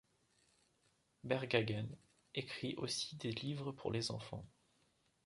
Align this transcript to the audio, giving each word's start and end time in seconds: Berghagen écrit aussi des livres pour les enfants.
Berghagen 1.23 1.95
écrit 2.33 2.73
aussi 2.77 3.17
des 3.17 3.29
livres 3.33 3.71
pour 3.71 3.91
les 3.91 4.09
enfants. 4.09 4.47